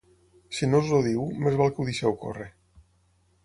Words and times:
Si 0.59 0.69
no 0.69 0.79
us 0.83 0.89
el 1.01 1.05
diu, 1.09 1.27
més 1.47 1.59
val 1.61 1.71
que 1.77 1.81
ho 1.83 1.87
deixeu 1.93 2.19
córrer. 2.27 2.51